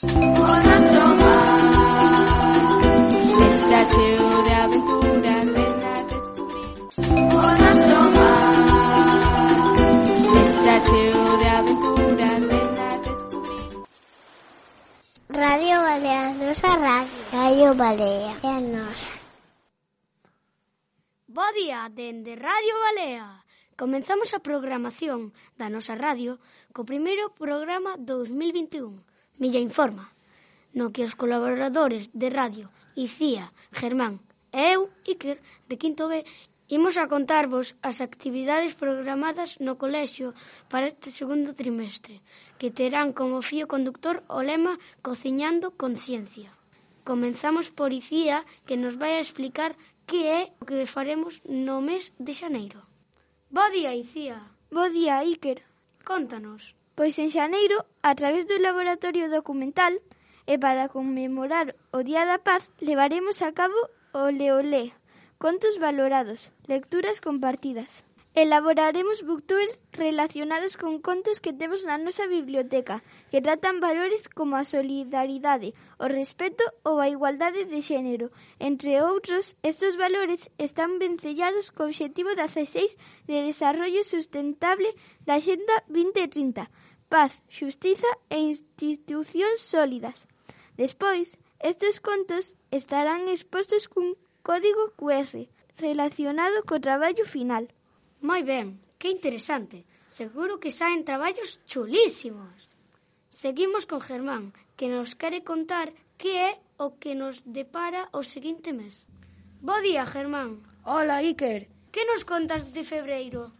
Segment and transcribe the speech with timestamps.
[0.00, 0.14] Radio
[15.82, 17.10] Balea, nosa radio.
[17.32, 19.18] Radio Balea, é a nosa.
[21.26, 23.42] Bo día, dende Radio Balea.
[23.74, 26.38] Comenzamos a programación da nosa radio
[26.70, 29.17] co primeiro programa 2021.
[29.38, 30.10] Milla Informa,
[30.74, 32.66] no que os colaboradores de Radio
[32.98, 34.18] Icía, Germán
[34.52, 36.24] e eu, Iker, de Quinto B,
[36.68, 40.34] imos a contarvos as actividades programadas no colexio
[40.68, 42.20] para este segundo trimestre,
[42.58, 46.50] que terán como fío conductor o lema Cociñando Conciencia.
[47.04, 52.12] Comenzamos por Icía, que nos vai a explicar que é o que faremos no mes
[52.20, 52.80] de xaneiro.
[53.48, 54.38] Bo día, Icía.
[54.68, 55.64] Bo día, Iker.
[56.04, 56.77] Contanos.
[56.98, 59.94] Pois en xaneiro, a través do Laboratorio Documental
[60.50, 63.78] e para conmemorar o Día da Paz, levaremos a cabo
[64.10, 64.90] o Leolé,
[65.38, 68.02] contos valorados, lecturas compartidas.
[68.40, 73.02] Elaboraremos booktubers relacionados con contos que temos na nosa biblioteca,
[73.34, 78.30] que tratan valores como a solidaridade, o respeto ou a igualdade de xénero.
[78.62, 82.94] Entre outros, estes valores están vencellados co obxectivo 16
[83.26, 84.94] de desarrollo sustentable
[85.26, 86.70] da Xenda 2030,
[87.10, 90.30] paz, xustiza e institucións sólidas.
[90.78, 94.14] Despois, estes contos estarán expostos cun
[94.46, 97.66] código QR relacionado co traballo final.
[98.20, 99.86] Moi ben, que interesante.
[100.10, 102.66] Seguro que saen traballos chulísimos.
[103.30, 106.52] Seguimos con Germán, que nos quere contar que é
[106.82, 109.06] o que nos depara o seguinte mes.
[109.62, 110.66] Bo día, Germán.
[110.82, 111.70] Hola, Iker.
[111.94, 113.54] Que nos contas de febreiro?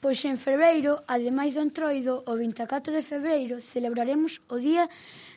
[0.00, 4.88] Pois en febreiro, ademais do Entroido, o 24 de febreiro, celebraremos o Día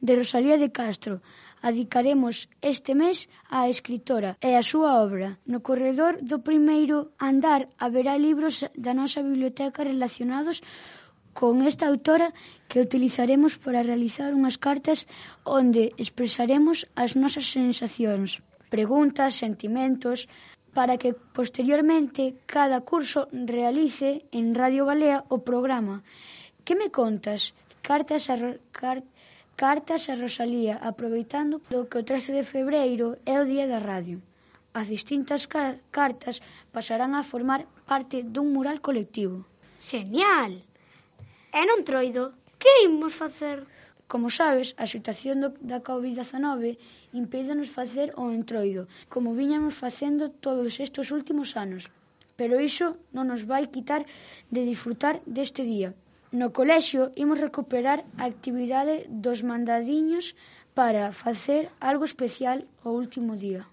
[0.00, 1.20] de Rosalía de Castro,
[1.68, 3.16] adicaremos este mes
[3.48, 5.40] á escritora e a súa obra.
[5.48, 10.60] No corredor do primeiro andar haberá libros da nosa biblioteca relacionados
[11.32, 12.28] con esta autora
[12.68, 15.08] que utilizaremos para realizar unhas cartas
[15.42, 20.28] onde expresaremos as nosas sensacións, preguntas, sentimentos,
[20.76, 26.02] para que posteriormente cada curso realice en Radio Balea o programa.
[26.64, 27.54] Que me contas?
[27.80, 28.36] Cartas a,
[28.72, 29.04] car,
[29.56, 34.18] Cartas a Rosalía, aproveitando do que o 13 de febreiro é o Día da Radio.
[34.74, 36.42] As distintas car cartas
[36.74, 39.46] pasarán a formar parte dun mural colectivo.
[39.78, 40.58] Genial!
[41.54, 43.62] E non troido, que imos facer?
[44.10, 46.74] Como sabes, a situación do, da COVID-19
[47.14, 51.94] impídenos facer o entroido, como viñamos facendo todos estes últimos anos.
[52.34, 54.02] Pero iso non nos vai quitar
[54.50, 55.94] de disfrutar deste día,
[56.34, 60.34] No colexio imos recuperar a actividade dos mandadiños
[60.74, 63.70] para facer algo especial o último día.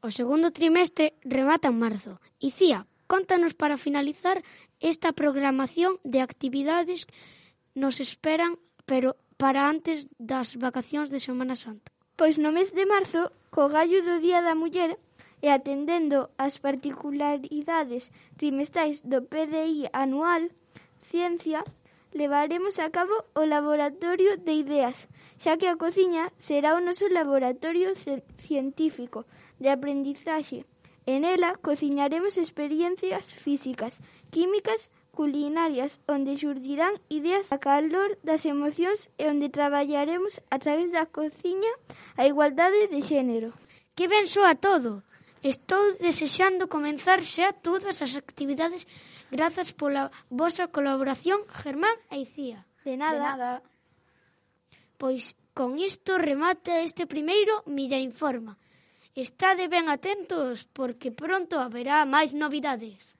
[0.00, 2.16] O segundo trimestre remata en marzo.
[2.40, 4.40] Icía, contanos para finalizar
[4.80, 7.04] esta programación de actividades
[7.76, 8.56] nos esperan
[8.88, 11.92] pero para antes das vacacións de Semana Santa.
[12.16, 14.96] Pois no mes de marzo, co gallo do Día da Muller,
[15.44, 18.08] e atendendo ás particularidades
[18.40, 20.48] trimestrais do PDI anual,
[21.10, 21.64] Ciencia
[22.12, 25.08] levaremos a cabo o Laboratorio de Ideas,
[25.42, 27.92] xa que a cociña será o noso laboratorio
[28.46, 29.26] científico
[29.62, 30.64] de aprendizaxe.
[31.06, 34.00] En ela cociñaremos experiencias físicas,
[34.30, 41.04] químicas, culinarias, onde xurdirán ideas a calor das emocións e onde traballaremos a través da
[41.06, 41.72] cociña
[42.16, 43.50] a igualdade de xénero.
[43.96, 45.04] Que ben soa todo!
[45.44, 48.88] Estou desexando comenzar xa todas as actividades
[49.28, 52.64] grazas pola vosa colaboración, Germán e Icía.
[52.80, 53.12] De nada.
[53.12, 53.50] De nada.
[54.96, 58.56] Pois con isto remata este primeiro Milla Informa.
[59.12, 63.12] Estade ben atentos porque pronto haberá máis novidades.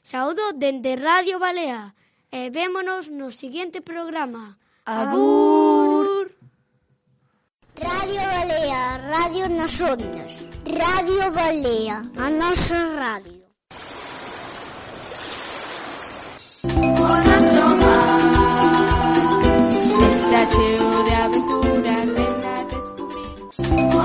[0.00, 1.92] Saúdo dende Radio Balea
[2.32, 4.56] e vémonos no seguinte programa.
[4.88, 6.17] Agur!
[7.80, 9.78] Radio Balea, Radio nas.
[10.64, 13.38] Radio Balea, a nosa radio.
[20.10, 23.97] Está cheo de aventuras, ven a descubrir.